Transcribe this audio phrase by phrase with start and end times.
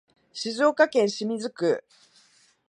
[0.33, 1.83] 静岡市清水区